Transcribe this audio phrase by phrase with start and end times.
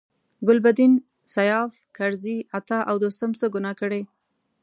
[0.47, 0.93] ګلبدین،
[1.33, 4.01] سیاف، کرزي، عطا او دوستم څه ګناه کړې.